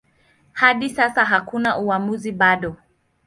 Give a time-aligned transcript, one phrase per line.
[0.53, 2.75] Hadi sasa hakuna uamuzi bado.